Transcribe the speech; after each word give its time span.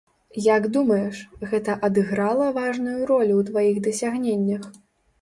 Як 0.45 0.63
думаеш, 0.77 1.19
гэта 1.51 1.77
адыграла 1.89 2.49
важную 2.59 2.99
ролю 3.15 3.33
ў 3.39 3.43
тваіх 3.55 3.75
дасягненнях? 3.91 4.71